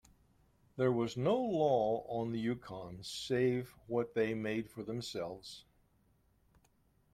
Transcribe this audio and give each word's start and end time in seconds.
There 0.77 0.91
was 0.91 1.15
no 1.15 1.35
law 1.37 2.07
on 2.07 2.31
the 2.31 2.39
Yukon 2.39 3.03
save 3.03 3.75
what 3.85 4.15
they 4.15 4.33
made 4.33 4.67
for 4.71 4.81
themselves. 4.81 5.63